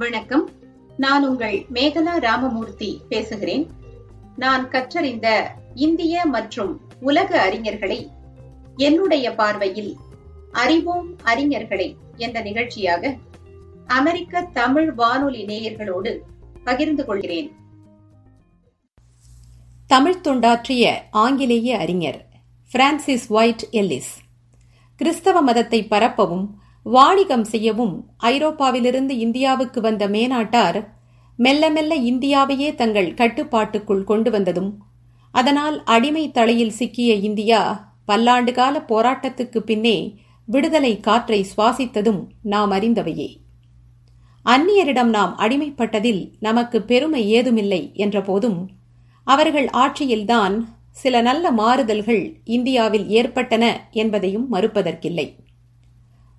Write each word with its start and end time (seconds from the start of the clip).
வணக்கம். 0.00 0.50
நான் 0.96 1.28
உங்கள் 1.28 1.66
மேகலா 1.72 2.18
ராமமூர்த்தி 2.18 3.00
பேசுகிறேன். 3.08 3.70
நான் 4.36 4.68
கற்றறிந்த 4.68 5.50
இந்திய 5.74 6.24
மற்றும் 6.26 6.80
உலக 7.00 7.50
அறிஞர்களை 7.50 8.10
என்னுடைய 8.76 9.34
பார்வையில் 9.34 9.96
அறிவோம் 10.52 11.16
அறிஞர்களை 11.24 11.96
என்ற 12.16 12.40
நிகழ்ச்சியாக 12.40 13.16
அமெரிக்க 13.86 14.42
தமிழ் 14.42 14.92
வானொலி 14.92 15.44
நேயர்களோடு 15.44 16.18
பகிர்ந்து 16.64 17.04
கொள்கிறேன். 17.04 17.52
தமிழ் 19.86 20.20
தொண்டாற்றிய 20.24 20.94
ஆங்கிலேய 21.10 21.78
அறிஞர் 21.78 22.28
பிரான்சிஸ் 22.72 23.28
ஒயிட் 23.28 23.68
எல்லிஸ் 23.70 24.12
கிறிஸ்தவ 24.96 25.40
மதத்தை 25.40 25.86
பரப்பவும் 25.90 26.46
வாணிகம் 26.86 27.44
செய்யவும் 27.44 28.08
ஐரோப்பாவிலிருந்து 28.22 29.10
இந்தியாவுக்கு 29.10 29.80
வந்த 29.80 30.08
மேனாட்டார் 30.08 30.78
மெல்ல 31.36 31.70
மெல்ல 31.70 31.96
இந்தியாவையே 31.96 32.74
தங்கள் 32.74 33.14
கட்டுப்பாட்டுக்குள் 33.14 34.04
கொண்டு 34.04 34.30
வந்ததும் 34.30 34.70
அதனால் 35.32 35.84
அடிமை 35.84 36.30
தலையில் 36.30 36.76
சிக்கிய 36.78 37.14
இந்தியா 37.14 37.60
பல்லாண்டு 38.04 38.52
கால 38.52 38.84
போராட்டத்துக்கு 38.88 39.58
பின்னே 39.58 40.18
விடுதலை 40.44 41.00
காற்றை 41.00 41.46
சுவாசித்ததும் 41.56 42.20
நாம் 42.42 42.70
அறிந்தவையே. 42.70 43.28
அந்நியரிடம் 44.46 45.08
நாம் 45.08 45.38
அடிமைப்பட்டதில் 45.38 46.32
நமக்கு 46.40 46.82
பெருமை 46.82 47.28
ஏதுமில்லை 47.30 47.90
என்ற 47.94 48.20
போதும் 48.20 48.70
அவர்கள் 49.24 49.66
ஆட்சியில்தான் 49.66 50.56
சில 50.90 51.20
நல்ல 51.20 51.50
மாறுதல்கள் 51.50 52.40
இந்தியாவில் 52.44 53.06
ஏற்பட்டன 53.08 53.64
என்பதையும் 53.92 54.52
மறுப்பதற்கில்லை. 54.52 55.26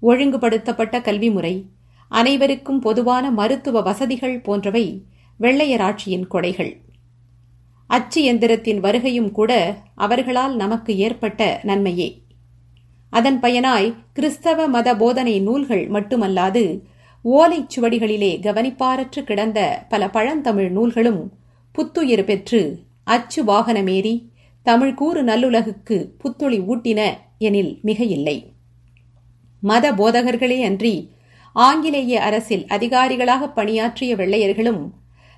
ஒழுங்குபடுத்தப்பட்ட 0.02 1.02
கல்வி 1.02 1.30
முறை 1.30 1.66
அனைவருக்கும் 2.08 2.80
பொதுவான 2.80 3.32
மருத்துவ 3.32 3.82
வசதிகள் 3.82 4.42
போன்றவை 4.42 5.04
வெள்ளையராட்சியின் 5.40 6.28
கொடைகள். 6.32 6.78
அச்சு 7.88 8.34
எந்திரத்தின் 8.34 8.80
வருகையும் 8.80 9.32
கூட 9.32 9.78
அவர்களால் 9.96 10.56
நமக்கு 10.56 10.98
ஏற்பட்ட 10.98 11.60
நன்மையே. 11.64 12.22
அதன் 13.10 13.40
பயனாய் 13.40 13.96
கிறிஸ்தவ 14.14 14.68
மத 14.68 14.96
போதனை 14.96 15.42
நூல்கள் 15.42 15.90
மட்டுமல்லாது 15.90 16.82
ஓலைச் 17.26 17.68
சுவடிகளிலே 17.76 18.40
கவனிப்பாரற்று 18.40 19.24
கிடந்த 19.24 19.86
பல 19.90 20.10
பழந்தமிழ் 20.10 20.70
நூல்களும் 20.70 21.32
புத்துயிர் 21.72 22.24
பெற்று 22.24 22.84
அச்சு 23.04 23.44
வாகனமேறி 23.44 24.30
தமிழ் 24.64 24.94
கூறு 24.94 25.24
நல்லுலகுக்கு 25.24 26.10
புத்துளி 26.24 26.60
ஊட்டின 26.68 27.14
எனில் 27.38 27.80
மிக 27.82 28.04
இல்லை 28.04 28.51
மத 29.62 29.92
போதகர்களே 29.92 30.64
அன்றி 30.64 31.12
ஆங்கிலேய 31.54 32.22
அரசில் 32.22 32.66
அதிகாரிகளாக 32.66 33.54
பணியாற்றிய 33.54 34.16
வெள்ளையர்களும் 34.16 34.90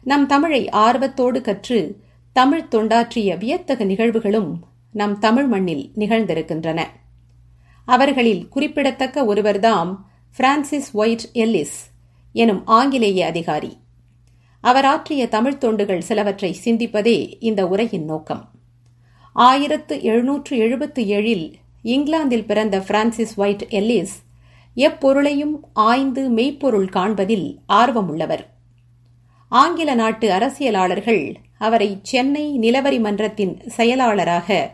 நம் 0.04 0.26
தமிழை 0.26 0.70
ஆர்வத்தோடு 0.70 1.42
கற்று 1.42 2.00
தமிழ் 2.34 2.66
தொண்டாற்றிய 2.72 3.38
வியத்தக 3.38 3.86
நிகழ்வுகளும் 3.86 4.52
நம் 4.92 5.20
தமிழ் 5.20 5.46
மண்ணில் 5.46 5.92
நிகழ்ந்திருக்கின்றன. 5.96 6.84
அவர்களில் 7.86 8.48
குறிப்பிடத்தக்க 8.48 9.24
ஒருவர்தாம் 9.24 9.98
பிரான்சிஸ் 10.38 10.90
ஒயிட் 10.94 11.30
எல்லிஸ் 11.34 11.78
எனும் 12.34 12.66
ஆங்கிலேய 12.66 13.26
அதிகாரி. 13.26 13.78
அவர் 14.62 14.86
ஆற்றிய 14.86 15.28
தமிழ் 15.28 15.58
தொண்டுகள் 15.62 16.00
சிலவற்றை 16.00 16.58
சிந்திப்பதே 16.64 17.36
இந்த 17.40 17.68
உரையின் 17.68 18.06
நோக்கம். 18.06 18.50
ஆயிரத்து 19.34 20.02
எழுநூற்று 20.02 20.58
எழுபத்து 20.58 21.04
ஏழில் 21.04 21.54
இங்கிலாந்தில் 21.84 22.46
பிறந்த 22.46 22.80
பிரான்சிஸ் 22.80 23.40
ஒயிட் 23.40 23.66
எல்லிஸ் 23.70 24.14
எப்பொருளையும் 24.76 25.56
ஆய்ந்து 25.74 26.30
மெய்ப்பொருள் 26.30 26.90
காண்பதில் 26.90 27.60
ஆர்வமுள்ளவர். 27.74 28.46
ஆங்கில 29.50 29.94
நாட்டு 29.94 30.30
அரசியலாளர்கள் 30.32 31.36
அவரை 31.58 32.00
சென்னை 32.02 32.60
நிலவரி 32.60 33.00
மன்றத்தின் 33.00 33.62
செயலாளராக 33.70 34.72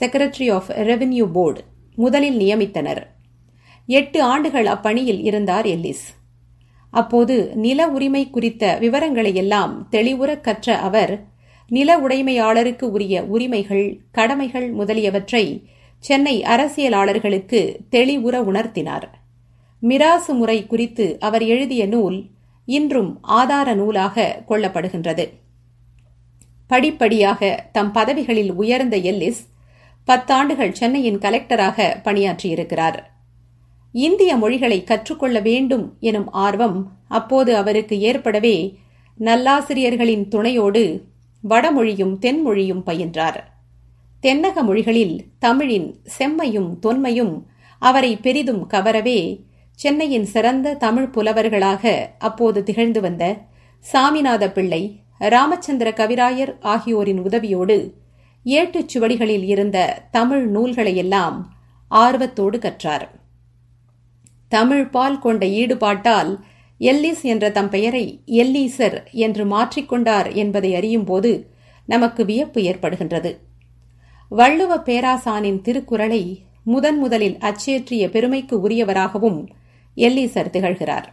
செக்ரட்டரி 0.00 0.52
ஆஃப் 0.52 0.70
ரெவென்யூ 0.70 1.32
போர்டு 1.32 1.64
முதலில் 1.94 2.38
நியமித்தனர். 2.38 3.02
எட்டு 3.86 4.22
ஆண்டுகள் 4.22 4.66
அப்பணியில் 4.66 5.20
இருந்தார் 5.20 5.66
எல்லிஸ். 5.66 6.06
அப்போது 6.90 7.52
நில 7.54 7.88
உரிமை 7.88 8.30
குறித்த 8.30 8.76
விவரங்களை 8.80 9.34
எல்லாம் 9.34 9.88
தெளிவுற 9.90 10.40
கற்ற 10.40 10.78
அவர் 10.78 11.24
நில 11.68 12.00
உடைமையாளருக்கு 12.00 12.82
உரிய 12.82 13.24
உரிமைகள் 13.24 14.00
கடமைகள் 14.10 14.70
முதலியவற்றை 14.70 15.68
சென்னை 15.98 16.42
அரசியலாளர்களுக்கு 16.42 17.76
தெளிவுற 17.90 18.40
உணர்த்தினார். 18.50 19.02
மிராசு 19.82 20.32
முறை 20.32 20.66
குறித்து 20.66 21.16
அவர் 21.20 21.42
எழுதிய 21.42 21.86
நூல் 21.86 22.24
இன்றும் 22.64 23.18
ஆதார 23.22 23.74
நூலாக 23.74 24.42
கொள்ளப்படுகின்றது. 24.48 25.28
படிப்படியாக 26.66 27.68
தம் 27.72 27.92
பதவிகளில் 27.92 28.52
உயர்ந்த 28.52 28.96
எல்லிஸ் 28.96 29.48
பத்தாண்டுகள் 30.06 30.72
சென்னையின் 30.72 31.18
கலெக்டராக 31.18 32.00
பணியாற்றியிருக்கிறார். 32.04 32.98
இந்திய 33.92 34.36
மொழிகளை 34.36 34.84
கற்றுக்கொள்ள 34.84 35.40
வேண்டும் 35.40 35.96
எனும் 36.00 36.30
ஆர்வம் 36.30 36.92
அப்போது 37.08 37.56
அவருக்கு 37.56 38.00
ஏற்படவே 38.00 38.78
நல்லாசிரியர்களின் 39.20 40.28
துணையோடு 40.28 41.04
வடமொழியும் 41.48 42.18
தென்மொழியும் 42.20 42.82
பயின்றார். 42.86 43.55
தென்னக 44.22 44.62
மொழிகளில் 44.62 45.16
தமிழின் 45.38 45.88
செம்மையும் 46.18 46.70
தொன்மையும் 46.82 47.34
அவரை 47.78 48.16
பெரிதும் 48.16 48.68
கவரவே 48.70 49.44
சென்னையின் 49.78 50.24
சிறந்த 50.24 50.74
தமிழ் 50.74 51.10
புலவர்களாக 51.14 51.92
அப்போது 52.18 52.62
திகழ்ந்து 52.62 53.00
வந்த 53.00 53.24
சாமிநாத 53.92 54.52
பிள்ளை 54.52 55.00
ராமச்சந்திர 55.18 55.90
கவிராயர் 55.90 56.52
ஆகியோரின் 56.60 57.20
உதவியோடு 57.20 57.92
ஏட்டுச் 58.44 58.98
சுவடிகளில் 58.98 59.42
இருந்த 59.42 60.06
தமிழ் 60.10 60.56
நூல்களையெல்லாம் 60.56 61.36
ஆர்வத்தோடு 61.88 62.58
கற்றார். 62.58 63.06
தமிழ் 64.48 64.88
பால் 64.88 65.18
கொண்ட 65.18 65.46
ஈடுபாட்டால் 65.46 66.36
எல்லிஸ் 66.80 67.22
என்ற 67.22 67.50
தம் 67.50 67.70
பெயரை 67.70 68.22
எல்லீசர் 68.26 68.96
என்று 69.12 69.44
மாற்றிக்கொண்டார் 69.44 70.34
என்பதை 70.34 70.74
அறியும்போது 70.74 71.50
நமக்கு 71.86 72.24
வியப்பு 72.24 72.62
ஏற்படுகின்றது. 72.62 73.32
வள்ளுவ 74.30 74.78
பேராசானின் 74.78 75.60
திருக்குறளை 75.60 76.42
முதன் 76.64 76.98
முதலில் 76.98 77.36
அச்சேற்றிய 77.36 78.10
பெருமைக்கு 78.10 78.68
உரியவராகவும் 78.68 79.46
எல்லீசர் 79.96 80.50
திகழ்கிறார். 80.52 81.04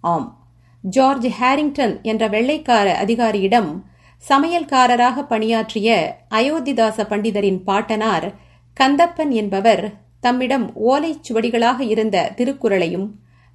ஆம். 0.00 0.38
ஜார்ஜ் 0.82 1.26
ஹாரிங்டன் 1.26 2.02
என்ற 2.02 2.28
வெள்ளைக்கார 2.28 2.94
அதிகாரியிடம் 2.96 3.84
சமையல்காரராக 4.28 5.26
பணியாற்றிய 5.26 6.16
அயோத்திதாச 6.30 7.04
பண்டிதரின் 7.04 7.62
பாட்டனார் 7.62 8.34
கந்தப்பன் 8.80 9.28
என்பவர் 9.28 9.94
தம்மிடம் 10.20 10.72
ஓலைச் 10.88 11.24
சுவடிகளாக 11.28 11.80
இருந்த 11.80 12.32
திருக்குறளையும் 12.36 13.08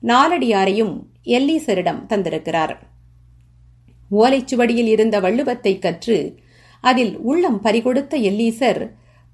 நாலடியாரையும் 0.04 1.00
எல்லீசரிடம் 1.26 2.02
தந்திருக்கிறார். 2.10 2.78
ஓலைச்சுவடியில் 4.12 4.88
இருந்த 4.88 5.22
வள்ளுவத்தை 5.22 5.80
கற்று 5.80 6.40
அதில் 6.86 7.14
உள்ளம் 7.20 7.60
பறிகொடுத்த 7.62 8.14
எல்லீசர் 8.30 8.82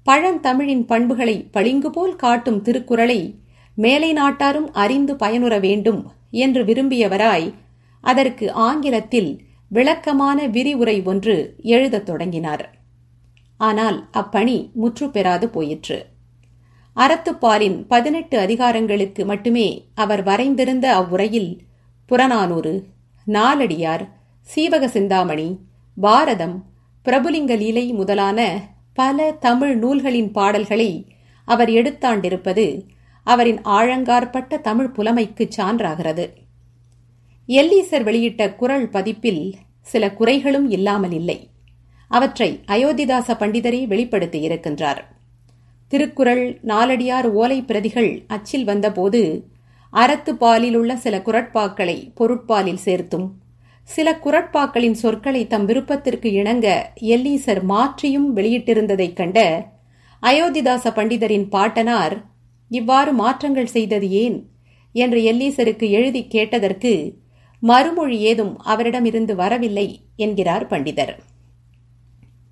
பழந்தமிழின் 0.06 0.84
பண்புகளை 0.86 1.36
பளிங்கு 1.50 1.90
போல் 1.90 2.14
காட்டும் 2.16 2.60
திருக்குறளை 2.62 3.20
மேலை 3.76 4.10
நாட்டாரும் 4.12 4.70
அறிந்து 4.72 5.12
பயனுற 5.14 5.54
வேண்டும் 5.60 6.00
என்று 6.30 6.60
விரும்பியவராய் 6.64 7.48
அதற்கு 8.04 8.46
ஆங்கிலத்தில் 8.68 9.30
விளக்கமான 9.70 10.38
விரிவுரை 10.46 10.96
ஒன்று 11.04 11.34
எழுதத் 11.74 12.06
தொடங்கினார். 12.06 12.64
ஆனால் 13.60 13.98
அப்பணி 14.12 14.56
முற்று 14.72 15.06
பெறாது 15.10 15.46
போயிற்று. 15.48 15.98
அறத்துப்பாலின் 16.96 17.78
பதினெட்டு 17.88 18.36
அதிகாரங்களுக்கு 18.40 19.22
மட்டுமே 19.24 19.68
அவர் 19.94 20.22
வரைந்திருந்த 20.24 20.86
அவ்வுரையில் 20.98 21.52
புறநானூறு 22.10 22.74
நாலடியார் 23.26 24.04
சீவக 24.48 24.84
சிந்தாமணி 24.88 25.48
பாரதம் 25.96 26.56
பிரபுலிங்க 27.06 27.56
லீலை 27.56 27.92
முதலான 27.92 28.40
பல 28.92 29.32
தமிழ் 29.40 29.76
நூல்களின் 29.76 30.30
பாடல்களை 30.30 31.06
அவர் 31.44 31.68
எடுத்தாண்டிருப்பது 31.68 32.82
அவரின் 33.26 33.60
ஆழங்காற்பட்ட 33.62 34.56
தமிழ் 34.56 34.90
புலமைக்கு 34.96 35.48
சான்றாகிறது. 35.56 36.26
எல்லீசர் 37.48 38.02
வெளியிட்ட 38.02 38.54
குரல் 38.54 38.88
பதிப்பில் 38.88 39.52
சில 39.80 40.06
குறைகளும் 40.06 40.70
இல்லாமல் 40.70 41.12
இல்லை. 41.12 41.50
அவற்றை 42.08 42.60
அயோத்திதாச 42.66 43.36
பண்டிதரே 43.42 43.80
வெளிப்படுத்தியிருக்கின்றார் 43.92 45.02
திருக்குறள் 45.88 46.60
நாலடியார் 46.66 47.28
ஓலை 47.32 47.62
பிரதிகள் 47.62 48.24
அச்சில் 48.26 48.64
வந்தபோது 48.64 49.22
அறத்துப்பாலில் 49.92 50.74
உள்ள 50.74 50.96
சில 50.96 51.18
குரட்பாக்களை 51.18 51.96
பொருட்பாலில் 52.16 52.84
சேர்த்தும் 52.84 53.28
சில 53.84 54.18
குரட்பாக்களின் 54.24 54.92
சொற்களை 54.92 55.46
தம் 55.46 55.64
விருப்பத்திற்கு 55.64 56.32
இணங்க 56.32 56.92
எல்லீசர் 57.00 57.62
மாற்றியும் 57.62 58.36
வெளியிட்டிருந்ததைக் 58.36 59.12
கண்ட 59.12 59.38
அயோத்திதாச 60.22 60.84
பண்டிதரின் 60.90 61.48
பாட்டனார் 61.48 62.24
இவ்வாறு 62.70 63.12
மாற்றங்கள் 63.12 63.66
செய்தது 63.66 64.10
ஏன்? 64.10 64.50
என்று 64.92 65.20
எல்லீசருக்கு 65.20 65.90
எழுதி 65.90 66.26
கேட்டதற்கு 66.26 66.92
மறுமொழி 67.60 68.18
ஏதும் 68.20 68.58
அவரிடமிருந்து 68.58 69.34
வரவில்லை 69.36 70.00
என்கிறார் 70.16 70.66
பண்டிதர். 70.66 71.14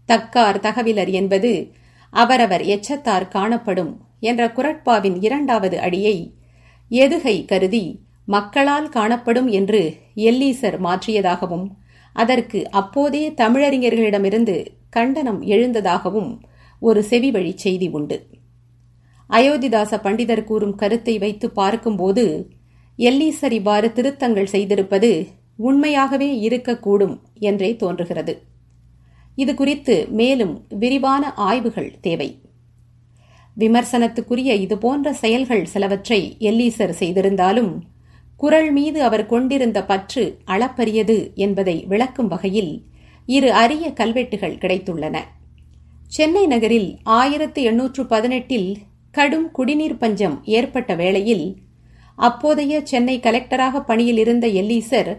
தக்கார் 0.08 0.60
தகவிலர் 0.60 1.10
என்பது 1.10 1.72
அவரவர் 2.10 2.60
எச்சத்தார் 2.60 3.28
காணப்படும் 3.28 3.92
என்ற 4.20 4.48
குரட்பாவின் 4.48 5.16
இரண்டாவது 5.20 5.80
அடியை 5.80 6.16
எதுகை 6.90 7.44
கருதி 7.44 7.84
மக்களால் 8.34 8.88
காணப்படும் 8.88 9.48
என்று 9.58 9.80
எல்லீசர் 10.28 10.76
மாற்றியதாகவும் 10.86 11.66
அதற்கு 12.16 12.60
அப்போதே 12.70 13.22
தமிழறிஞர்களிடமிருந்து 13.40 14.56
கண்டனம் 14.90 15.40
எழுந்ததாகவும் 15.54 16.30
ஒரு 16.82 17.00
செவிவழி 17.10 17.52
செய்தி 17.56 17.88
உண்டு. 17.88 18.16
அயோத்திதாச 19.30 19.92
பண்டிதர் 20.04 20.44
கூறும் 20.44 20.74
கருத்தை 20.74 21.14
வைத்து 21.18 21.46
பார்க்கும்போது 21.50 22.24
எல்லீசர் 22.98 23.54
இவ்வாறு 23.58 23.88
திருத்தங்கள் 23.92 24.52
செய்திருப்பது 24.52 25.10
உண்மையாகவே 25.68 26.30
இருக்கக்கூடும் 26.46 27.16
என்றே 27.48 27.70
தோன்றுகிறது. 27.76 28.34
இது 29.38 29.52
குறித்து 29.54 29.94
மேலும் 30.20 30.54
விரிவான 30.82 31.24
ஆய்வுகள் 31.48 31.90
தேவை. 32.00 32.30
விமர்சனத்துக்குரிய 33.56 34.50
இதுபோன்ற 34.64 35.08
செயல்கள் 35.22 35.64
சிலவற்றை 35.72 36.20
எல்லீசர் 36.50 36.94
செய்திருந்தாலும் 37.00 37.72
குரல் 38.40 38.70
மீது 38.72 39.02
அவர் 39.02 39.26
கொண்டிருந்த 39.26 39.84
பற்று 39.84 40.38
அளப்பரியது 40.46 41.34
என்பதை 41.34 41.84
விளக்கும் 41.88 42.28
வகையில் 42.28 42.82
இரு 43.26 43.52
அரிய 43.52 43.92
கல்வெட்டுகள் 43.92 44.60
கிடைத்துள்ளன. 44.60 45.16
சென்னை 46.06 46.46
நகரில் 46.46 46.98
ஆயிரத்தி 47.02 47.62
எண்ணூற்று 47.62 48.06
பதினெட்டில் 48.06 48.76
கடும் 49.10 49.50
குடிநீர் 49.50 49.96
பஞ்சம் 49.96 50.40
ஏற்பட்ட 50.44 50.94
வேளையில் 50.94 51.56
அப்போதைய 52.14 52.80
சென்னை 52.84 53.20
கலெக்டராக 53.20 53.80
பணியில் 53.80 54.18
இருந்த 54.18 54.46
எல்லீசர் 54.46 55.12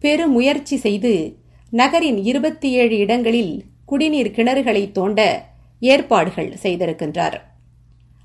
பெருமுயற்சி 0.00 0.76
செய்து 0.76 1.36
நகரின் 1.70 2.18
இருபத்தி 2.24 2.70
ஏழு 2.70 2.96
இடங்களில் 2.96 3.64
குடிநீர் 3.84 4.34
கிணறுகளை 4.36 4.92
தோண்ட 4.92 5.20
ஏற்பாடுகள் 5.80 6.52
செய்திருக்கின்றார். 6.62 7.38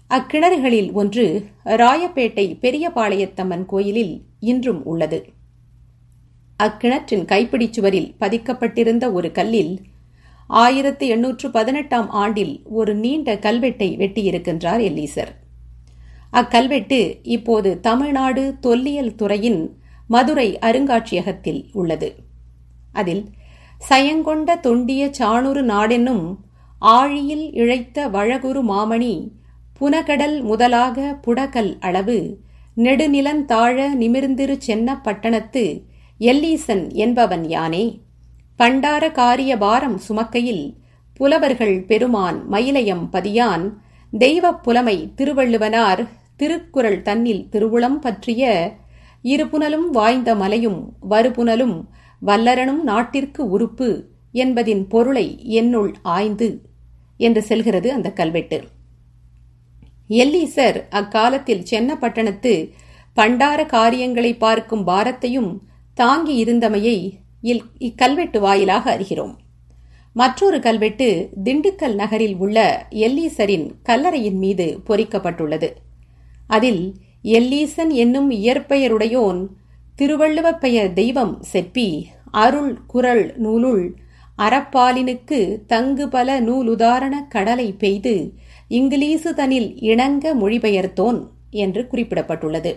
அக்கிணறுகளில் 0.10 0.92
ஒன்று 0.92 1.46
ராயப்பேட்டை 1.66 2.58
பெரியபாளையத்தம்மன் 2.62 3.66
கோயிலில் 3.66 4.22
இன்றும் 4.40 4.86
உள்ளது. 4.86 5.26
அக்கிணற்றின் 6.64 7.26
கைப்பிடி 7.26 7.68
சுவரில் 7.72 8.16
பதிக்கப்பட்டிருந்த 8.20 9.12
ஒரு 9.12 9.32
கல்லில் 9.32 9.80
ஆயிரத்தி 10.48 11.08
எண்ணூற்று 11.08 11.52
பதினெட்டாம் 11.52 12.10
ஆண்டில் 12.10 12.62
ஒரு 12.64 12.96
நீண்ட 12.96 13.36
கல்வெட்டை 13.36 13.98
வெட்டியிருக்கின்றார் 13.98 14.84
எல்லீசர். 14.90 15.32
அக்கல்வெட்டு 16.34 17.20
இப்போது 17.24 17.80
தமிழ்நாடு 17.80 18.56
தொல்லியல் 18.60 19.16
துறையின் 19.16 19.78
மதுரை 20.08 20.60
அருங்காட்சியகத்தில் 20.60 21.66
உள்ளது. 21.74 22.16
அதில் 22.92 23.30
சயங்கொண்ட 23.90 24.60
தொண்டிய 24.60 25.12
சாணுறு 25.20 25.62
நாடென்னும் 25.62 26.36
ஆழியில் 26.80 27.54
இழைத்த 27.54 28.10
வழகுரு 28.10 28.62
மாமணி 28.62 29.42
புனகடல் 29.82 30.42
முதலாக 30.42 31.18
புடகல் 31.22 31.78
அளவு 31.80 32.38
நெடுநிலந்தாழ 32.78 33.88
நிமிர்ந்திரு 34.00 34.58
சென்னப்பட்டணத்து 34.68 35.82
எல்லீசன் 36.20 36.94
என்பவன் 36.94 37.44
யானே. 37.44 38.00
பண்டார 38.56 39.12
காரிய 39.12 39.58
பாரம் 39.58 40.00
சுமக்கையில் 40.10 40.74
புலவர்கள் 41.14 41.84
பெருமான் 41.84 42.46
மயிலயம் 42.52 43.08
பதியான் 43.12 43.74
தெய்வப் 44.18 44.64
புலமை 44.64 45.12
திருவள்ளுவனார் 45.18 46.08
திருக்குறள் 46.36 47.02
தன்னில் 47.02 47.48
திருவுளம் 47.52 48.00
பற்றிய 48.00 48.74
இருபுனலும் 49.24 49.90
வாய்ந்த 49.92 50.36
மலையும் 50.36 50.94
வருபுனலும் 51.10 51.88
வல்லரனும் 52.26 52.82
நாட்டிற்கு 52.82 53.50
உறுப்பு 53.50 54.06
என்பதின் 54.32 54.88
பொருளை 54.88 55.40
என்னுள் 55.44 55.96
ஆய்ந்து. 56.02 56.62
என்று 57.18 57.42
செல்கிறது 57.42 57.94
அந்த 57.94 58.12
கல்வெட்டு. 58.12 58.64
எல்லீசர் 60.10 60.84
அக்காலத்தில் 60.90 61.64
சென்னப்பட்டணத்து 61.72 62.72
பண்டார 63.16 63.66
காரியங்களை 63.66 64.34
பார்க்கும் 64.34 64.88
பாரத்தையும் 64.88 65.58
தாங்கி 65.94 66.44
இருந்தமையை 66.44 67.22
இக்கல்வெட்டு 67.80 68.40
வாயிலாக 68.40 68.98
அறிகிறோம். 68.98 69.36
மற்றொரு 70.14 70.60
கல்வெட்டு 70.60 71.30
திண்டுக்கல் 71.44 71.96
நகரில் 71.96 72.36
உள்ள 72.36 72.88
எல்லீசரின் 72.90 73.70
கல்லறையின் 73.84 74.38
மீது 74.38 74.80
பொறிக்கப்பட்டுள்ளது. 74.88 75.70
அதில் 76.48 76.94
எல்லீசன் 77.24 77.90
என்னும் 77.90 78.32
இயற்பெயருடையோன் 78.32 79.48
திருவள்ளுவ 79.96 80.60
பெயர் 80.60 80.94
தெய்வம் 80.94 81.44
செப்பி 81.54 82.04
அருள் 82.32 82.86
குரல் 82.86 83.34
நூலுள் 83.38 83.96
அறப்பாலினுக்கு 84.38 85.66
தங்கு 85.66 86.10
பல 86.10 86.42
நூலுதாரண 86.42 87.16
கடலை 87.30 87.72
பெய்து 87.72 88.34
இங்கிலீசு 88.78 89.30
தனில் 89.34 89.70
இணங்க 89.82 90.34
மொழிபெயர்த்தோன் 90.36 91.20
என்று 91.64 91.82
குறிப்பிடப்பட்டுள்ளது. 91.92 92.72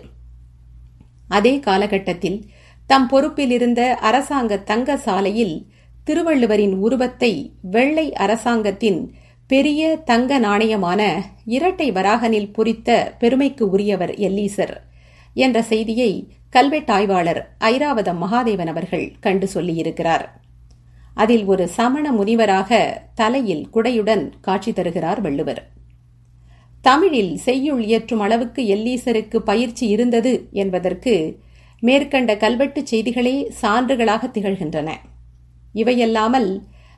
அதே 1.27 1.59
காலகட்டத்தில் 1.59 2.37
தம் 2.89 3.07
பொறுப்பில் 3.07 3.51
இருந்த 3.51 3.81
அரசாங்க 4.09 4.57
தங்க 4.57 4.97
சாலையில் 4.97 5.55
திருவள்ளுவரின் 6.03 6.75
உருவத்தை 6.75 7.31
வெள்ளை 7.61 8.13
அரசாங்கத்தின் 8.13 8.99
பெரிய 9.47 9.81
தங்க 10.05 10.39
நாணயமான 10.39 11.01
இரட்டை 11.45 11.87
வராகனில் 11.91 12.53
பொறித்த 12.53 13.15
பெருமைக்கு 13.19 13.65
உரியவர் 13.69 14.13
எல்லீசர் 14.27 14.75
என்ற 15.33 15.57
செய்தியை 15.61 16.11
கல்வெட்டாய்வாளர் 16.55 17.41
ஐராவதம் 17.59 18.21
மகாதேவன் 18.23 18.71
அவர்கள் 18.73 19.07
கண்டு 19.19 19.47
சொல்லியிருக்கிறார். 19.53 20.25
அதில் 21.13 21.45
ஒரு 21.45 21.67
சமண 21.67 22.05
முனிவராக 22.11 22.79
தலையில் 23.15 23.65
குடையுடன் 23.73 24.25
காட்சி 24.41 24.73
தருகிறார் 24.73 25.21
வள்ளுவர். 25.21 25.61
தமிழில் 26.87 27.33
செய்யுள் 27.37 27.81
இயற்றும் 27.83 28.19
அளவுக்கு 28.19 28.61
எல்லீசருக்கு 28.75 29.37
பயிற்சி 29.41 29.85
இருந்தது 29.87 30.33
என்பதற்கு 30.53 31.13
மேற்கண்ட 31.83 32.31
கல்வெட்டுச் 32.35 32.89
செய்திகளே 32.91 33.35
சான்றுகளாக 33.61 34.23
திகழ்கின்றன. 34.27 34.89
இவையல்லாமல் 35.73 36.49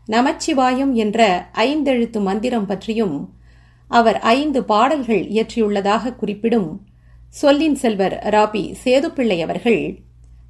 நமச்சிவாயம் 0.07 0.93
என்ற 0.93 1.19
ஐந்தெழுத்து 1.63 2.19
மந்திரம் 2.19 2.65
பற்றியும் 2.65 3.17
அவர் 3.91 4.19
ஐந்து 4.31 4.59
பாடல்கள் 4.63 5.23
இயற்றியுள்ளதாக 5.29 6.15
குறிப்பிடும் 6.15 6.69
சொல்லின் 7.33 7.75
செல்வர் 7.75 8.15
ராபி 8.29 8.63
சேதுப்பிள்ளை 8.83 9.37
அவர்கள் 9.43 9.81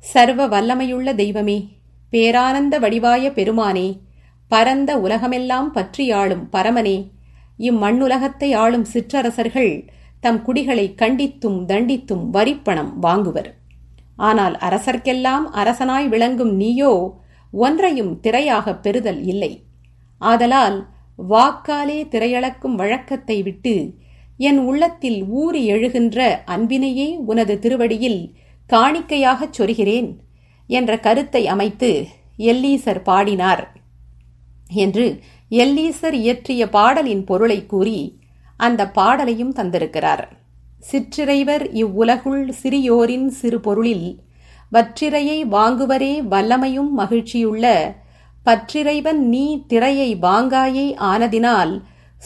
சர்வ 0.05 0.41
வல்லமையுள்ள 0.47 1.09
தெய்வமே 1.15 1.57
பேரானந்த 2.13 2.75
வடிவாய 2.79 3.25
பெருமானே 3.29 3.87
பரந்த 4.51 4.91
உலகமெல்லாம் 4.99 5.69
பற்றியாளும் 5.75 6.45
பரமனே 6.51 6.97
இம்மண்ணுலகத்தை 7.59 8.55
ஆளும் 8.55 8.83
சிற்றரசர்கள் 8.83 9.89
தம் 10.19 10.41
குடிகளை 10.41 10.95
கண்டித்தும் 10.97 11.65
தண்டித்தும் 11.65 12.29
வரிப்பணம் 12.29 12.93
வாங்குவர். 13.01 13.49
ஆனால் 14.15 14.55
அரசர்க்கெல்லாம் 14.55 15.45
அரசனாய் 15.53 16.07
விளங்கும் 16.07 16.55
நீயோ 16.55 17.19
ஒன்றையும் 17.51 18.19
திரையாகப் 18.19 18.83
பெறுதல் 18.83 19.23
இல்லை. 19.23 19.51
ஆதலால் 20.17 20.77
வாக்காலே 21.29 21.99
திரையளக்கும் 22.07 22.75
வழக்கத்தை 22.75 23.43
விட்டு 23.43 23.93
என் 24.37 24.57
உள்ளத்தில் 24.57 25.25
ஊறி 25.25 25.71
எழுகின்ற 25.71 26.19
அன்பினையே 26.45 27.17
உனது 27.25 27.59
திருவடியில் 27.59 28.21
காணிக்கையாகச் 28.69 29.55
சொருகிறேன் 29.57 30.09
என்ற 30.67 30.99
கருத்தை 30.99 31.47
அமைத்து 31.47 32.07
எல்லீசர் 32.37 33.03
பாடினார் 33.03 33.63
என்று 34.73 35.05
எல்லீசர் 35.51 36.13
இயற்றிய 36.13 36.69
பாடலின் 36.69 37.23
பொருளை 37.23 37.65
கூறி 37.65 38.19
அந்த 38.57 38.91
பாடலையும் 38.91 39.55
தந்திருக்கிறார். 39.55 40.23
சிற்றிறைவர் 40.79 41.71
இவ்வுலகுள் 41.71 42.53
சிறியோரின் 42.63 43.27
சிறு 43.27 43.59
பொருளில் 43.59 44.19
வற்றிரையை 44.71 45.45
வாங்குவரே 45.45 46.21
வல்லமையும் 46.21 46.89
மகிழ்ச்சியுள்ள 46.97 47.95
பற்றிறைவன் 48.45 49.21
நீ 49.27 49.65
திரையை 49.67 50.15
வாங்காயே 50.15 50.95
ஆனதினால் 50.97 51.81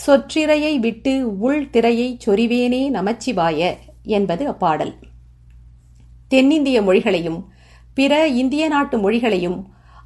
சொற்றிரையை 0.05 0.79
விட்டு 0.79 1.37
உள் 1.37 1.69
திரையை 1.69 2.17
சொறிவேனே 2.25 2.89
நமச்சிவாய 2.89 3.77
என்பது 4.03 4.47
அப்பாடல். 4.47 4.95
தென்னிந்திய 6.27 6.81
மொழிகளையும் 6.81 7.43
பிற 7.93 8.27
இந்திய 8.27 8.67
நாட்டு 8.67 8.97
மொழிகளையும் 8.97 9.63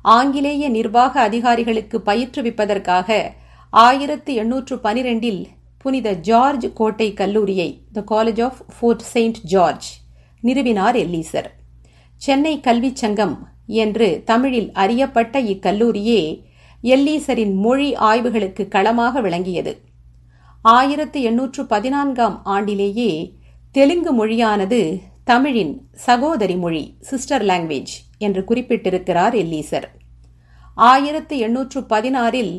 ஆங்கிலேய 0.07 0.69
நிர்வாக 0.69 1.21
அதிகாரிகளுக்கு 1.21 2.01
பயிற்றுவிப்பதற்காக 2.05 3.31
ஆயிரத்தி 3.69 4.33
எண்ணூற்று 4.33 4.75
பனிரெண்டில் 4.83 5.45
புனித 5.77 6.13
ஜார்ஜ் 6.13 6.73
கோட்டை 6.73 7.13
கல்லூரியை 7.13 7.81
the 7.93 8.03
college 8.11 8.43
of 8.43 8.61
Fort 8.79 8.99
Saint 8.99 9.39
George 9.43 9.87
நிறுவினார் 10.43 10.95
எல்லீசர். 11.03 11.45
சென்னை 12.15 12.59
கல்விச் 12.59 12.95
சங்கம் 12.95 13.49
என்று 13.65 14.21
தமிழில் 14.25 14.71
அறியப்பட்ட 14.71 15.41
இக்கல்லூரியே 15.41 16.21
எல்லீசரின் 16.83 17.53
மொழி 17.53 17.95
ஆய்வுகளுக்கு 17.95 18.67
களமாக 18.67 19.21
விளங்கியது. 19.21 19.81
ஆயிரத்து 20.61 21.21
எண்ணூற்று 21.21 21.65
பதினான்காம் 21.65 22.41
ஆண்டிலேயே 22.45 23.11
தெலுங்கு 23.71 24.13
மொழியானது 24.13 25.01
தமிழின் 25.27 25.89
சகோதரி 25.91 26.55
மொழி 26.55 26.95
சிஸ்டர் 26.99 27.43
லாங்குவேஜ் 27.43 27.93
என்று 28.17 28.41
குறிப்பிட்டிருக்கிறார் 28.41 29.35
எல்லீசர். 29.35 29.87
ஆயிரத்து 30.73 31.37
எண்ணூற்று 31.37 31.81
பதினாறில் 31.81 32.53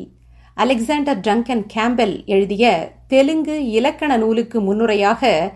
அலெக்சாண்டர் 0.53 1.19
டங்கன் 1.19 1.63
கேம்பெல் 1.73 2.25
எழுதிய 2.25 2.65
தெலுங்கு 3.07 3.65
இலக்கண 3.69 4.17
நூலுக்கு 4.17 4.61
முன்னுரையாக 4.61 5.51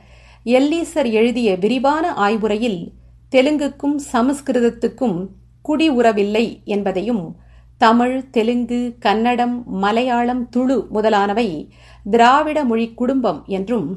எல்லீசர் 0.45 1.11
எழுதிய 1.11 1.55
விரிவான 1.55 2.13
ஆய்வுரையில் 2.13 2.93
தெலுங்குக்கும் 3.31 3.97
சமஸ்கிருதத்துக்கும் 4.13 5.29
குடி 5.61 5.89
உறவில்லை 5.89 6.61
என்பதையும் 6.65 7.35
தமிழ் 7.77 8.29
தெலுங்கு 8.29 8.95
கன்னடம் 8.99 9.63
மலையாளம் 9.67 10.49
துளு 10.49 10.87
முதலானவை 10.89 11.69
திராவிட 12.09 12.63
மொழி 12.63 12.93
குடும்பம் 12.93 13.43
என்றும் 13.47 13.87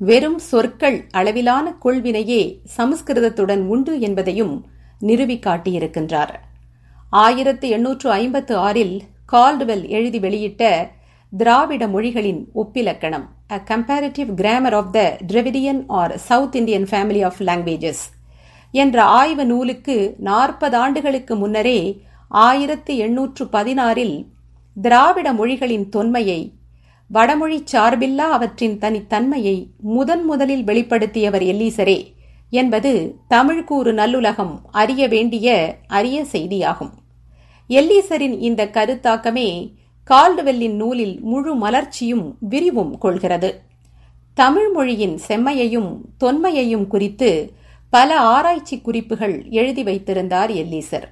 வெறும் 0.00 0.38
சொற்கள் 0.38 1.06
அளவிலான 1.10 1.74
கொள்வினையே 1.84 2.60
சமஸ்கிருதத்துடன் 2.76 3.66
உண்டு 3.66 4.00
என்பதையும் 4.00 4.66
நிறுவி 4.98 5.38
காட்டியிருக்கின்றார். 5.38 6.34
ஆயிரத்து 7.10 7.68
எண்ணூற்று 7.68 8.10
ஐம்பத்து 8.10 8.56
ஆறில் 8.56 9.02
கால்டுவெல் 9.32 9.88
எழுதி 9.88 10.18
வெளியிட்ட 10.18 10.90
திராவிட 11.32 11.86
மொழிகளின் 11.88 12.48
ஒப்பிலக்கணம் 12.54 13.24
a 13.52 13.62
comparative 13.68 14.34
grammar 14.34 14.72
of 14.72 14.90
the 14.90 15.18
Dravidian 15.26 15.84
or 15.86 16.18
South 16.18 16.56
Indian 16.56 16.84
family 16.84 17.24
of 17.24 17.40
languages 17.40 18.02
என்ற 18.70 19.02
ஆய்வு 19.02 19.46
நூலுக்கு 19.46 20.14
நாற்பது 20.18 20.76
ஆண்டுகளுக்கு 20.76 21.36
முன்னரே 21.36 22.02
ஆயிரத்து 22.28 22.96
எண்ணூற்று 22.96 23.44
பதினாறில் 23.44 24.26
திராவிட 24.74 25.32
மொழிகளின் 25.32 25.88
தொன்மையை 25.88 26.52
வடமொழி 27.08 27.64
சார்பில்லா 27.72 28.28
அவற்றின் 28.36 28.78
தனித்தன்மையை 28.78 29.66
முதன் 29.78 30.24
முதலில் 30.24 30.64
வெளிப்படுத்தியவர் 30.64 31.44
எல்லீசரே 31.52 32.12
என்பது 32.50 33.16
தமிழ்கூறு 33.30 33.92
நல்லுலகம் 33.92 34.58
அறிய 34.70 35.08
வேண்டிய 35.08 35.76
அரிய 35.86 36.24
செய்தியாகும். 36.32 36.90
எல்லீசரின் 37.68 38.40
இந்த 38.40 38.66
கருத்தாக்கமே 38.66 39.74
கால்டுவெல்லின் 40.10 40.74
நூலில் 40.74 41.20
முழு 41.20 41.54
மலர்ச்சியும் 41.54 42.34
விரிவும் 42.40 42.98
கொள்கிறது. 42.98 43.60
தமிழ் 44.34 44.70
மொழியின் 44.70 45.18
செம்மையையும் 45.28 46.00
தொன்மையையும் 46.24 46.86
குறித்து 46.86 47.52
பல 47.90 48.18
ஆராய்ச்சி 48.20 48.80
குறிப்புகள் 48.80 49.44
எழுதி 49.50 49.82
வைத்திருந்தார் 49.82 50.50
எல்லீசர். 50.50 51.06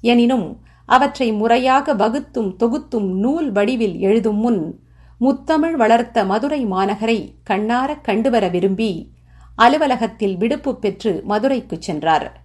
எனினும் 0.00 0.60
அவற்றை 0.86 1.32
முறையாக 1.32 1.94
வகுத்தும் 1.94 2.56
தொகுத்தும் 2.56 3.18
நூல் 3.18 3.52
வடிவில் 3.52 3.98
எழுதும் 3.98 4.36
முன் 4.36 4.80
முத்தமிழ் 5.20 5.72
வளர்த்த 5.72 6.24
மதுரை 6.24 6.66
மாநகரை 6.66 7.32
கண்ணாரக் 7.50 8.04
கண்டுவர 8.04 8.48
விரும்பி 8.48 9.10
அலுவலகத்தில் 9.56 10.36
விடுப்பு 10.36 10.78
பெற்று 10.78 11.22
மதுரைக்குச் 11.28 11.80
சென்றார். 11.80 12.40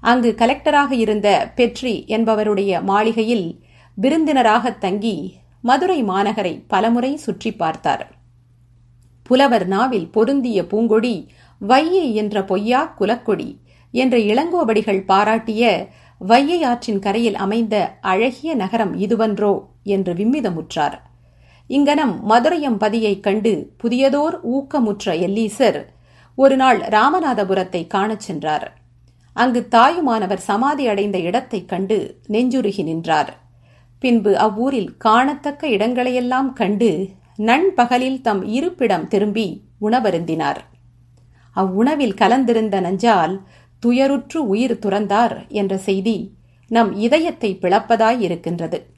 அங்கு 0.00 0.34
கலெக்டராக 0.38 0.92
இருந்த 0.92 1.52
பெட்ரி 1.56 1.94
என்பவருடைய 2.06 2.82
மாளிகையில் 2.82 3.64
விருந்தினராக 3.94 4.72
தங்கி 4.72 5.34
மதுரை 5.62 6.04
மாநகரை 6.04 6.64
பலமுறை 6.68 7.16
சுற்றி 7.16 7.52
பார்த்தார். 7.52 8.16
புலவர் 9.22 9.66
நாவில் 9.66 10.10
பொருந்திய 10.10 10.62
பூங்கொடி 10.62 11.28
வையை 11.68 12.14
என்ற 12.14 12.44
பொய்யா 12.44 12.94
குலக்கொடி 12.98 13.56
என்ற 13.90 14.18
இளங்கோவடிகள் 14.18 15.04
பாராட்டிய 15.04 15.88
வையை 16.28 16.64
ஆற்றின் 16.64 16.98
கரையில் 16.98 17.36
அமைந்த 17.36 17.98
அழகிய 18.00 18.54
நகரம் 18.54 19.00
இதுவன்றோ 19.00 19.64
என்று 19.82 20.14
விம்மிதமுற்றார். 20.14 21.06
இங்கனம் 21.68 22.30
மதுரையம்பதியைக் 22.30 23.20
கண்டு 23.20 23.72
புதியதோர் 23.82 24.40
ஊக்கமுற்ற 24.52 25.04
எல்லீசர் 25.04 25.84
ஒருநாள் 26.34 26.80
ராமநாதபுரத்தை 26.80 27.86
காணச் 27.86 28.20
சென்றார். 28.20 28.78
அங்கு 29.34 29.68
தாயுமானவர் 29.68 30.38
சமாதி 30.38 30.86
அடைந்த 30.86 31.18
இடத்தைக் 31.18 31.68
கண்டு 31.68 32.20
நெஞ்சுருகி 32.28 32.82
நின்றார். 32.82 33.38
பின்பு 33.98 34.38
அவ்வூரில் 34.38 34.96
காணத்தக்க 34.96 35.68
இடங்களையெல்லாம் 35.68 36.52
கண்டு 36.52 37.08
நண்பகலில் 37.36 38.20
தம் 38.20 38.46
இருப்பிடம் 38.46 39.08
திரும்பி 39.08 39.62
உணவருந்தினார். 39.80 40.56
அவ்வுணவில் 41.56 42.14
கலந்திருந்த 42.14 42.80
நஞ்சால் 42.80 43.40
துயருற்று 43.86 44.36
உயிர் 44.36 44.78
துறந்தார் 44.78 45.48
என்ற 45.48 45.76
செய்தி 45.76 46.32
நம் 46.68 46.96
இதயத்தை 46.96 47.58
பிளப்பதாய் 47.62 48.20
இருக்கின்றது. 48.20 48.96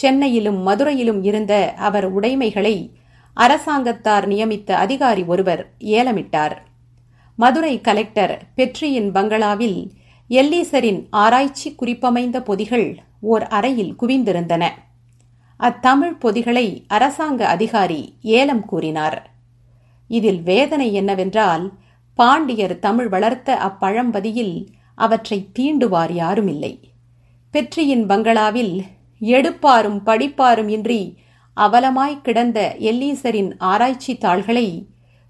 சென்னையிலும் 0.00 0.60
மதுரையிலும் 0.66 1.20
இருந்த 1.24 1.54
அவர் 1.88 2.06
உடைமைகளை 2.16 2.76
அரசாங்கத்தார் 3.36 4.26
நியமித்த 4.26 4.70
அதிகாரி 4.76 5.22
ஒருவர் 5.32 5.62
ஏலமிட்டார். 5.96 6.56
மதுரை 7.38 7.74
கலெக்டர் 7.80 8.34
பெட்ரியின் 8.56 9.10
பங்களாவில் 9.12 9.78
எல்லீசரின் 10.38 11.00
ஆராய்ச்சி 11.10 11.68
குறிப்பமைந்த 11.74 12.38
பொதிகள் 12.40 12.88
ஓர் 13.20 13.44
அறையில் 13.48 13.94
குவிந்திருந்தன. 14.00 14.64
அத்தமிழ் 15.60 16.16
பொதிகளை 16.18 16.66
அரசாங்க 16.88 17.40
அதிகாரி 17.48 18.02
ஏலம் 18.36 18.64
கூறினார். 18.64 19.18
இதில் 20.10 20.42
வேதனை 20.42 20.88
என்னவென்றால் 20.92 21.64
பாண்டியர் 22.14 22.76
தமிழ் 22.78 23.08
வளர்த்த 23.08 23.58
அப்பழம்பதியில் 23.68 24.54
அவற்றை 24.94 25.38
தீண்டுவார் 25.58 26.12
யாருமில்லை. 26.22 26.74
பெற்றியின் 27.54 28.06
பங்களாவில் 28.06 28.74
எடுப்பாரும் 29.20 30.00
படிப்பாரும் 30.06 30.68
இன்றி 30.68 31.18
அவலமாய் 31.56 32.20
கிடந்த 32.20 32.76
எல்லீசரின் 32.78 33.52
ஆராய்ச்சி 33.58 34.18
தாள்களை 34.18 34.86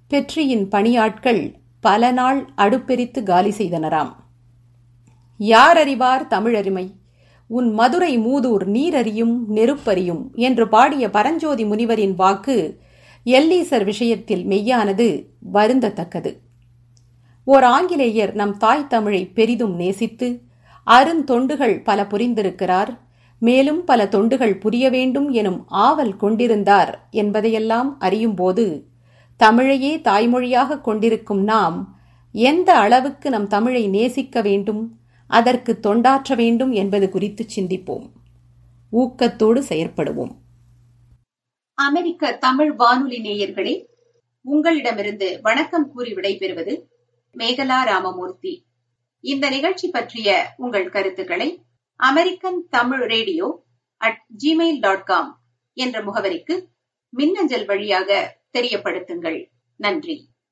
பெற்றியின் 0.09 0.68
பணியாட்கள் 0.68 1.54
பல 1.80 2.12
நாள் 2.12 2.50
அடுப்பெரித்து 2.56 3.23
காலி 3.23 3.50
செய்தனராம். 3.50 4.12
யார் 5.37 5.76
அறிவார் 5.76 6.26
தமிழறிமை 6.26 6.87
உன் 7.47 7.73
மதுரை 7.73 8.18
மூதூர் 8.18 8.64
நீரறியும் 8.66 9.37
நெருப்பறியும் 9.54 10.35
என்று 10.35 10.68
பாடிய 10.68 11.11
பரஞ்சோதி 11.11 11.64
முனிவரின் 11.64 12.14
வாக்கு 12.14 12.80
எல்லீசர் 13.26 13.85
விஷயத்தில் 13.85 14.47
மெய்யானது 14.47 15.26
வருந்தத்தக்கது. 15.52 16.37
ஓர் 17.44 17.62
ஆங்கிலேயர் 17.62 18.35
நம் 18.35 18.56
தாய் 18.56 18.87
தமிழை 18.87 19.26
பெரிதும் 19.26 19.75
நேசித்து 19.75 20.42
அருந்தொண்டுகள் 20.87 21.85
பல 21.85 22.02
புரிந்திருக்கிறார். 22.02 22.99
மேலும் 23.40 23.85
பல 23.85 24.04
தொண்டுகள் 24.04 24.61
புரிய 24.61 24.90
வேண்டும் 24.90 25.30
எனும் 25.30 25.68
ஆவல் 25.68 26.16
கொண்டிருந்தார் 26.16 27.09
என்பதையெல்லாம் 27.11 27.99
அறியும்போது 27.99 28.85
தமிழையே 29.38 30.00
தாய்மொழியாக 30.00 30.80
கொண்டிருக்கும் 30.80 31.42
நாம் 31.42 32.00
எந்த 32.32 32.78
அளவுக்கு 32.78 33.30
நம் 33.30 33.47
தமிழை 33.47 33.88
நேசிக்க 33.88 34.42
வேண்டும் 34.42 34.82
அதற்கு 35.26 35.78
தொண்டாற்ற 35.82 36.37
வேண்டும் 36.37 36.73
என்பது 36.73 37.11
குறித்து 37.11 37.47
சிந்திப்போம். 37.56 38.06
ஊக்கத்தோடு 38.92 39.61
செயற்படுவோம். 39.68 40.35
அமெரிக்க 41.75 42.32
தமிழ் 42.32 42.73
வானொலி 42.73 43.18
நேயர்களே 43.18 43.85
உங்களிடமிருந்து 44.42 45.38
வணக்கம் 45.42 45.92
கூறி 45.92 46.12
விடைபெறுவது 46.12 46.82
மேகலா 47.37 47.85
ராமமூர்த்தி. 47.85 48.66
இந்த 49.20 49.50
நிகழ்ச்சி 49.50 49.88
பற்றிய 49.88 50.54
உங்கள் 50.56 50.88
கருத்துக்களை 50.88 51.62
American 52.00 52.66
Tamil 52.71 53.02
radio 53.07 53.47
at 53.97 54.21
Gmail 54.45 54.80
dot 54.80 55.04
com 55.04 55.30
என்ற 55.76 56.02
முகவரிக்கு 56.02 56.54
மின்னஞ்சல் 57.12 57.64
வழியாக 57.64 58.38
தெரியப்படுத்துங்கள். 58.59 59.38
நன்றி. 59.76 60.16